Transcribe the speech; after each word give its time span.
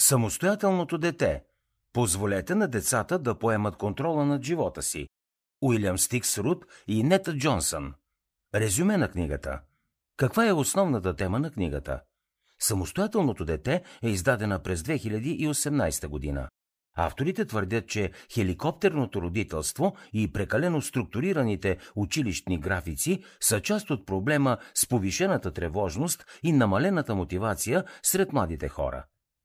Самостоятелното 0.00 0.98
дете. 0.98 1.42
Позволете 1.92 2.54
на 2.54 2.68
децата 2.68 3.18
да 3.18 3.38
поемат 3.38 3.76
контрола 3.76 4.24
над 4.24 4.44
живота 4.44 4.82
си. 4.82 5.08
Уилям 5.62 5.98
Стикс 5.98 6.38
Рут 6.38 6.64
и 6.88 7.02
Нета 7.02 7.36
Джонсън. 7.36 7.94
Резюме 8.54 8.96
на 8.96 9.10
книгата. 9.10 9.60
Каква 10.16 10.46
е 10.46 10.52
основната 10.52 11.16
тема 11.16 11.38
на 11.38 11.50
книгата? 11.50 12.00
Самостоятелното 12.60 13.44
дете 13.44 13.82
е 14.02 14.08
издадена 14.08 14.62
през 14.62 14.82
2018 14.82 16.08
година. 16.08 16.48
Авторите 16.96 17.44
твърдят, 17.44 17.88
че 17.88 18.10
хеликоптерното 18.34 19.22
родителство 19.22 19.96
и 20.12 20.32
прекалено 20.32 20.82
структурираните 20.82 21.78
училищни 21.96 22.60
графици 22.60 23.24
са 23.40 23.60
част 23.60 23.90
от 23.90 24.06
проблема 24.06 24.58
с 24.74 24.88
повишената 24.88 25.52
тревожност 25.52 26.24
и 26.42 26.52
намалената 26.52 27.14
мотивация 27.14 27.84
сред 28.02 28.32
младите 28.32 28.68
хора. 28.68 29.04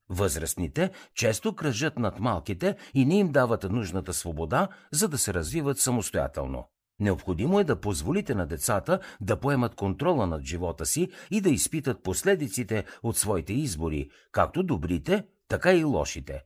Възрастните 0.10 0.92
често 1.16 1.56
кръжат 1.56 2.00
над 2.00 2.20
малките 2.20 2.76
и 2.94 3.06
не 3.06 3.18
им 3.18 3.32
дават 3.32 3.64
нужната 3.64 4.14
свобода, 4.14 4.68
за 4.92 5.08
да 5.08 5.18
се 5.18 5.34
развиват 5.34 5.80
самостоятелно. 5.80 6.70
Необходимо 7.00 7.60
е 7.60 7.64
да 7.64 7.82
позволите 7.82 8.36
на 8.36 8.48
децата 8.48 9.00
да 9.22 9.40
поемат 9.40 9.76
контрола 9.76 10.28
над 10.28 10.44
живота 10.44 10.86
си 10.86 11.10
и 11.32 11.42
да 11.42 11.50
изпитат 11.50 12.04
последиците 12.04 12.86
от 13.04 13.18
своите 13.18 13.54
избори, 13.54 14.10
както 14.32 14.64
добрите, 14.64 15.24
така 15.48 15.74
и 15.74 15.84
лошите. 15.84 16.42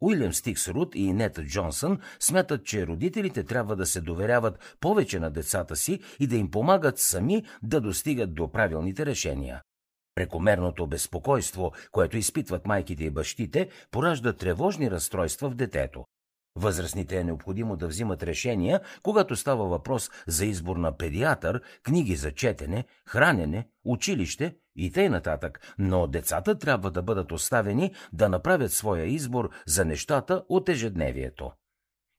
Уилям 0.00 0.32
Стикс 0.32 0.68
Рут 0.68 0.94
и 0.94 1.12
Нета 1.12 1.44
Джонсън 1.44 1.98
смятат, 2.20 2.64
че 2.64 2.86
родителите 2.86 3.44
трябва 3.44 3.76
да 3.76 3.86
се 3.86 4.00
доверяват 4.00 4.76
повече 4.80 5.18
на 5.18 5.30
децата 5.30 5.76
си 5.76 6.00
и 6.20 6.26
да 6.26 6.36
им 6.36 6.50
помагат 6.50 6.98
сами 6.98 7.44
да 7.62 7.80
достигат 7.80 8.34
до 8.34 8.50
правилните 8.50 9.06
решения. 9.06 9.62
Прекомерното 10.18 10.86
безпокойство, 10.86 11.72
което 11.92 12.16
изпитват 12.16 12.66
майките 12.66 13.04
и 13.04 13.10
бащите, 13.10 13.68
поражда 13.90 14.32
тревожни 14.32 14.90
разстройства 14.90 15.50
в 15.50 15.54
детето. 15.54 16.04
Възрастните 16.56 17.16
е 17.16 17.24
необходимо 17.24 17.76
да 17.76 17.86
взимат 17.86 18.22
решения, 18.22 18.80
когато 19.02 19.36
става 19.36 19.68
въпрос 19.68 20.10
за 20.26 20.46
избор 20.46 20.76
на 20.76 20.96
педиатър, 20.96 21.62
книги 21.82 22.16
за 22.16 22.32
четене, 22.32 22.84
хранене, 23.06 23.68
училище 23.84 24.56
и 24.76 24.92
т.н. 24.92 25.40
но 25.78 26.06
децата 26.06 26.58
трябва 26.58 26.90
да 26.90 27.02
бъдат 27.02 27.32
оставени 27.32 27.94
да 28.12 28.28
направят 28.28 28.72
своя 28.72 29.04
избор 29.04 29.50
за 29.66 29.84
нещата 29.84 30.44
от 30.48 30.68
ежедневието. 30.68 31.52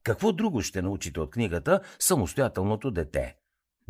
Какво 0.03 0.31
друго 0.31 0.61
ще 0.61 0.81
научите 0.81 1.19
от 1.19 1.31
книгата 1.31 1.79
Самостоятелното 1.99 2.91
дете? 2.91 3.38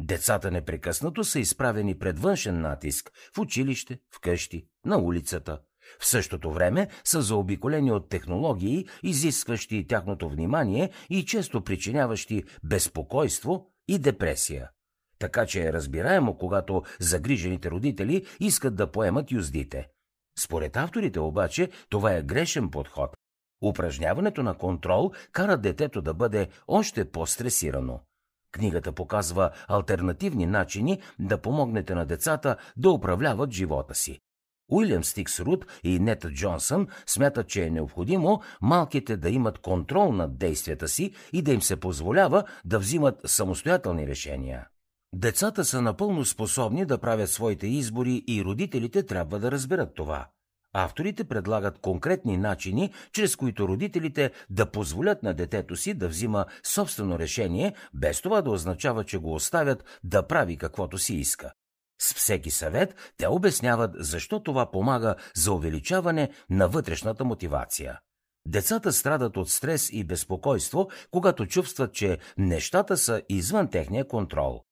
Децата 0.02 0.52
непрекъснато 0.52 1.23
са 1.23 1.39
изправени 1.39 2.00
пред 2.00 2.19
външен 2.19 2.61
натиск 2.61 3.11
в 3.36 3.39
училище, 3.39 4.00
в 4.16 4.19
къщи, 4.19 4.66
на 4.86 4.97
улицата. 4.97 5.59
В 6.00 6.05
същото 6.05 6.52
време 6.52 6.88
са 7.03 7.22
заобиколени 7.22 7.92
от 7.92 8.09
технологии, 8.09 8.88
изискващи 9.03 9.88
тяхното 9.88 10.30
внимание 10.30 10.92
и 11.09 11.25
често 11.25 11.64
причиняващи 11.64 12.44
безпокойство 12.64 13.72
и 13.88 14.00
депресия. 14.00 14.70
Така 15.20 15.45
че 15.45 15.64
е 15.64 15.73
разбираемо, 15.73 16.38
когато 16.38 16.83
загрижените 17.00 17.72
родители 17.72 18.25
искат 18.39 18.75
да 18.75 18.92
поемат 18.92 19.31
юздите. 19.31 19.88
Според 20.39 20.77
авторите 20.77 21.20
обаче 21.20 21.70
това 21.89 22.14
е 22.14 22.23
грешен 22.23 22.70
подход. 22.70 23.09
Упражняването 23.64 24.44
на 24.44 24.58
контрол 24.58 25.11
кара 25.31 25.58
детето 25.58 26.02
да 26.02 26.14
бъде 26.14 26.50
още 26.67 27.11
по-стресирано. 27.11 28.00
Книгата 28.52 28.92
показва 28.92 29.52
альтернативни 29.67 30.45
начини 30.45 31.02
да 31.19 31.38
помогнете 31.38 31.95
на 31.95 32.05
децата 32.05 32.55
да 32.78 32.92
управляват 32.92 33.52
живота 33.52 33.95
си. 33.95 34.19
Уилям 34.72 35.03
Стикс 35.03 35.39
Рут 35.39 35.66
и 35.83 36.00
Нета 36.00 36.31
Джонсън 36.31 36.88
смятат, 37.08 37.47
че 37.47 37.64
е 37.64 37.70
необходимо 37.70 38.42
малките 38.61 39.17
да 39.17 39.30
имат 39.30 39.59
контрол 39.59 40.11
над 40.11 40.38
действията 40.38 40.88
си 40.88 41.14
и 41.33 41.42
да 41.42 41.53
им 41.53 41.61
се 41.61 41.75
позволява 41.75 42.44
да 42.66 42.80
взимат 42.80 43.20
самостоятелни 43.25 44.08
решения. 44.08 44.67
Децата 45.14 45.65
са 45.65 45.82
напълно 45.82 46.26
способни 46.26 46.86
да 46.86 46.98
правят 46.98 47.30
своите 47.30 47.67
избори 47.67 48.23
и 48.27 48.43
родителите 48.43 49.05
трябва 49.05 49.39
да 49.39 49.52
разберат 49.52 49.95
това. 49.95 50.27
Авторите 50.74 51.24
предлагат 51.24 51.80
конкретни 51.80 52.38
начини, 52.38 52.94
чрез 53.14 53.36
които 53.36 53.68
родителите 53.68 54.32
да 54.50 54.72
позволят 54.72 55.24
на 55.24 55.34
детето 55.34 55.76
си 55.76 55.94
да 55.94 56.08
взима 56.08 56.46
собствено 56.64 57.20
решение, 57.20 57.74
без 57.94 58.22
това 58.22 58.42
да 58.42 58.52
означава, 58.52 59.04
че 59.04 59.18
го 59.18 59.34
оставят 59.34 60.00
да 60.04 60.28
прави 60.28 60.58
каквото 60.58 60.98
си 60.98 61.16
иска. 61.16 61.52
С 62.02 62.14
всеки 62.14 62.52
съвет 62.52 63.14
те 63.18 63.28
обясняват 63.28 63.92
защо 63.96 64.44
това 64.44 64.72
помага 64.72 65.16
за 65.36 65.54
увеличаване 65.54 66.30
на 66.50 66.68
вътрешната 66.68 67.26
мотивация. 67.26 68.00
Децата 68.46 68.94
страдат 68.94 69.38
от 69.38 69.50
стрес 69.50 69.90
и 69.94 70.04
безпокойство, 70.04 70.90
когато 71.12 71.46
чувстват, 71.46 71.94
че 71.94 72.18
нещата 72.38 72.98
са 72.98 73.22
извън 73.30 73.70
техния 73.70 74.08
контрол. 74.08 74.64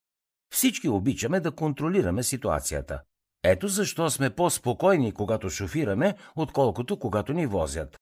Всички 0.54 0.90
обичаме 0.90 1.40
да 1.40 1.52
контролираме 1.52 2.24
ситуацията. 2.24 3.02
Ето 3.44 3.68
защо 3.68 4.10
сме 4.10 4.30
по-спокойни, 4.30 5.12
когато 5.12 5.50
шофираме, 5.50 6.16
отколкото 6.36 7.00
когато 7.00 7.34
ни 7.34 7.46
возят. 7.46 7.98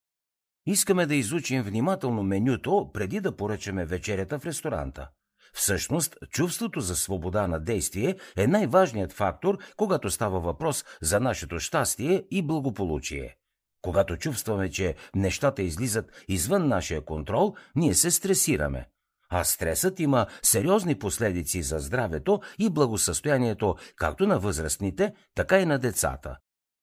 Искаме 0.66 1.06
да 1.06 1.16
изучим 1.16 1.64
внимателно 1.64 2.24
менюто, 2.24 2.90
преди 2.94 3.20
да 3.20 3.36
поръчаме 3.36 3.86
вечерята 3.86 4.40
в 4.40 4.46
ресторанта. 4.46 5.10
Всъщност, 5.54 6.18
чувството 6.30 6.80
за 6.80 6.96
свобода 6.96 7.48
на 7.48 7.60
действие 7.60 8.16
е 8.38 8.48
най-важният 8.48 9.14
фактор, 9.14 9.58
когато 9.78 10.12
става 10.12 10.40
въпрос 10.40 10.86
за 11.02 11.20
нашето 11.20 11.60
щастие 11.60 12.24
и 12.32 12.42
благополучие. 12.42 13.36
Когато 13.82 14.18
чувстваме, 14.18 14.72
че 14.72 14.96
нещата 15.16 15.62
излизат 15.62 16.24
извън 16.28 16.68
нашия 16.68 17.06
контрол, 17.06 17.56
ние 17.76 17.94
се 17.94 18.12
стресираме. 18.12 18.86
А 19.30 19.44
стресът 19.44 20.00
има 20.00 20.26
сериозни 20.42 20.96
последици 20.96 21.64
за 21.64 21.80
здравето 21.80 22.42
и 22.60 22.70
благосъстоянието 22.70 23.76
както 23.96 24.28
на 24.28 24.40
възрастните, 24.40 25.14
така 25.36 25.60
и 25.60 25.66
на 25.66 25.80
децата. 25.80 26.38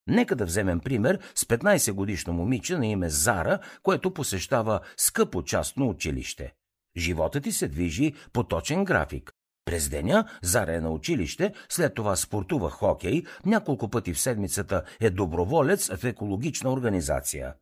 Нека 0.07 0.37
да 0.37 0.45
вземем 0.45 0.81
пример 0.81 1.19
с 1.35 1.45
15 1.45 1.93
годишно 1.93 2.33
момиче 2.33 2.79
на 2.79 2.87
име 2.87 3.09
Зара, 3.09 3.59
което 3.83 4.15
посещава 4.15 4.81
скъпо 4.97 5.43
частно 5.43 5.89
училище. 5.89 6.53
Животът 6.97 7.45
ти 7.45 7.53
се 7.53 7.69
движи 7.69 8.15
по 8.33 8.45
точен 8.45 8.85
график. 8.85 9.33
През 9.65 9.89
деня 9.89 10.29
Зара 10.43 10.75
е 10.75 10.81
на 10.81 10.91
училище, 10.91 11.55
след 11.69 11.95
това 11.95 12.17
спортува 12.17 12.71
хокей, 12.71 13.23
няколко 13.47 13.89
пъти 13.89 14.15
в 14.15 14.21
седмицата 14.21 14.83
е 15.01 15.11
доброволец 15.11 15.97
в 15.97 16.05
екологична 16.05 16.73
организация. 16.73 17.55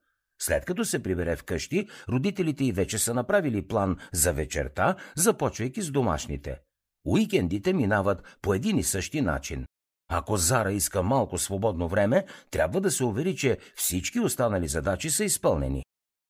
След 0.42 0.64
като 0.64 0.84
се 0.84 1.02
прибере 1.02 1.36
вкъщи, 1.36 1.88
родителите 2.08 2.64
й 2.64 2.72
вече 2.72 2.98
са 2.98 3.14
направили 3.14 3.68
план 3.68 3.96
за 4.12 4.32
вечерта, 4.32 4.96
започвайки 5.16 5.82
с 5.82 5.90
домашните. 5.90 6.58
Уикендите 7.04 7.72
минават 7.72 8.38
по 8.42 8.54
един 8.54 8.78
и 8.78 8.82
същи 8.82 9.20
начин. 9.20 9.66
Ако 10.12 10.36
Зара 10.36 10.72
иска 10.72 11.02
малко 11.02 11.38
свободно 11.38 11.88
време, 11.88 12.24
трябва 12.50 12.80
да 12.80 12.90
се 12.90 13.04
увери, 13.04 13.36
че 13.36 13.58
всички 13.76 14.20
останали 14.20 14.68
задачи 14.68 15.10
са 15.10 15.24
изпълнени. 15.24 15.84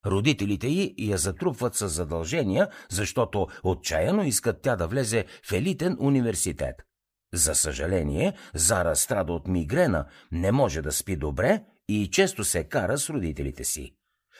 Родителите 0.05 0.67
й 0.67 0.95
я 0.97 1.17
затрупват 1.17 1.75
с 1.75 1.89
задължения, 1.89 2.67
защото 2.89 3.47
отчаяно 3.63 4.23
искат 4.23 4.61
тя 4.61 4.75
да 4.75 4.87
влезе 4.87 5.25
в 5.43 5.51
елитен 5.51 5.97
университет. 5.99 6.75
За 7.33 7.55
съжаление, 7.55 8.33
Зара 8.53 8.95
страда 8.95 9.33
от 9.33 9.47
мигрена, 9.47 10.05
не 10.31 10.51
може 10.51 10.81
да 10.81 10.91
спи 10.91 11.15
добре 11.15 11.63
и 11.89 12.09
често 12.11 12.43
се 12.43 12.63
кара 12.63 12.97
с 12.97 13.09
родителите 13.09 13.63
си. 13.63 13.95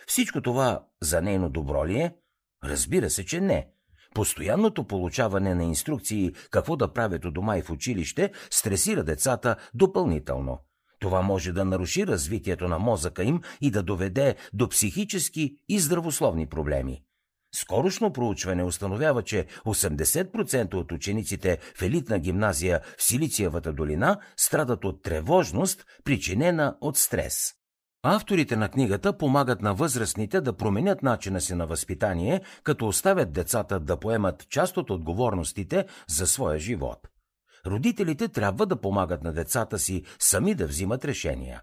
Всичко 0.08 0.42
това 0.42 0.86
за 1.02 1.22
нейно 1.22 1.50
добро 1.50 1.88
ли 1.88 2.00
е? 2.00 2.16
Разбира 2.64 3.10
се, 3.10 3.26
че 3.26 3.42
не. 3.42 3.68
Постоянното 4.14 4.88
получаване 4.88 5.56
на 5.56 5.64
инструкции 5.64 6.34
какво 6.52 6.76
да 6.76 6.94
правят 6.94 7.26
у 7.26 7.32
дома 7.32 7.58
и 7.58 7.62
в 7.62 7.70
училище 7.70 8.32
стресира 8.50 9.04
децата 9.04 9.56
допълнително– 9.74 10.60
това 11.02 11.22
може 11.22 11.52
да 11.52 11.66
наруши 11.66 12.08
развитието 12.08 12.68
на 12.68 12.80
мозъка 12.80 13.24
им 13.24 13.42
и 13.62 13.72
да 13.72 13.84
доведе 13.84 14.36
до 14.54 14.70
психически 14.70 15.56
и 15.70 15.80
здравословни 15.80 16.48
проблеми. 16.48 17.04
Скорошно 17.56 18.14
проучване 18.14 18.64
установява, 18.64 19.24
че 19.24 19.46
80% 19.66 20.74
от 20.74 20.92
учениците 20.92 21.58
в 21.76 21.82
елитна 21.82 22.20
гимназия 22.20 22.82
в 22.98 23.04
Силициевата 23.04 23.74
долина 23.74 24.20
страдат 24.38 24.86
от 24.86 25.04
тревожност, 25.04 25.86
причинена 26.04 26.78
от 26.82 26.98
стрес. 26.98 27.54
Авторите 28.04 28.56
на 28.56 28.70
книгата 28.70 29.18
помагат 29.18 29.62
на 29.62 29.74
възрастните 29.74 30.42
да 30.42 30.54
променят 30.54 31.04
начина 31.04 31.42
си 31.42 31.56
на 31.56 31.68
възпитание, 31.68 32.42
като 32.64 32.88
оставят 32.88 33.34
децата 33.34 33.80
да 33.80 33.98
поемат 33.98 34.50
част 34.50 34.78
от 34.78 34.90
отговорностите 34.90 35.86
за 36.08 36.28
своя 36.28 36.60
живот 36.60 37.08
родителите 37.66 38.28
трябва 38.28 38.66
да 38.66 38.82
помагат 38.82 39.24
на 39.24 39.34
децата 39.34 39.80
си 39.80 40.04
сами 40.20 40.56
да 40.56 40.68
взимат 40.68 41.06
решения. 41.06 41.62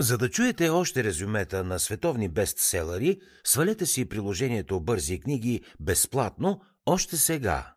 За 0.00 0.18
да 0.18 0.30
чуете 0.30 0.68
още 0.68 1.04
резюмета 1.04 1.64
на 1.64 1.78
световни 1.78 2.28
бестселери, 2.28 3.20
свалете 3.44 3.86
си 3.86 4.08
приложението 4.08 4.80
Бързи 4.80 5.20
книги 5.20 5.64
безплатно 5.80 6.60
още 6.86 7.16
сега. 7.16 7.74